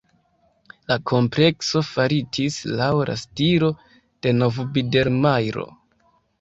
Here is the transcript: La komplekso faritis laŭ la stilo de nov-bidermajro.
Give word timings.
La 0.91 0.95
komplekso 1.11 1.83
faritis 1.89 2.57
laŭ 2.81 2.89
la 3.11 3.19
stilo 3.27 3.71
de 4.01 4.37
nov-bidermajro. 4.41 5.71